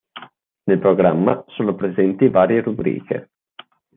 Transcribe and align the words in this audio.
Nel 0.63 0.79
programma 0.79 1.43
sono 1.49 1.75
presenti 1.75 2.27
varie 2.27 2.61
rubriche. 2.61 3.29